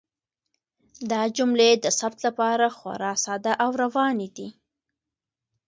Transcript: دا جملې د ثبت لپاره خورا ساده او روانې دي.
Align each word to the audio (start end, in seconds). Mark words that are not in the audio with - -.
دا 1.11 1.21
جملې 1.37 1.71
د 1.83 1.85
ثبت 1.99 2.19
لپاره 2.27 2.65
خورا 2.77 3.11
ساده 3.25 3.53
او 3.63 3.69
روانې 3.83 4.27
دي. 4.37 4.49